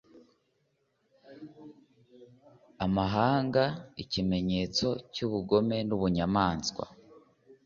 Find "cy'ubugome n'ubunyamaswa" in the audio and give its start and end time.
5.13-6.85